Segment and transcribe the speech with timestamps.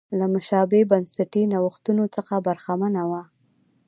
[0.19, 3.23] له مشابه بنسټي نوښتونو څخه برخمنه وه.